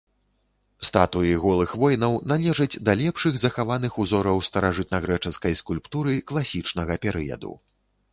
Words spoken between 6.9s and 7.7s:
перыяду.